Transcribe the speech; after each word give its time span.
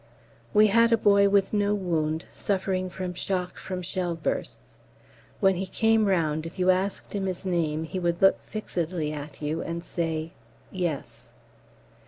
We 0.51 0.65
had 0.73 0.91
a 0.91 0.97
boy 0.97 1.29
with 1.29 1.53
no 1.53 1.75
wound, 1.75 2.25
suffering 2.31 2.89
from 2.89 3.13
shock 3.13 3.59
from 3.59 3.83
shell 3.83 4.15
bursts. 4.15 4.77
When 5.39 5.57
he 5.57 5.67
came 5.67 6.07
round, 6.07 6.47
if 6.47 6.57
you 6.57 6.71
asked 6.71 7.13
him 7.13 7.27
his 7.27 7.45
name 7.45 7.83
he 7.83 7.99
would 7.99 8.19
look 8.19 8.41
fixedly 8.41 9.13
at 9.13 9.43
you 9.43 9.61
and 9.61 9.83
say 9.83 10.31
"Yes." 10.71 11.29